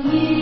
[0.00, 0.41] 一。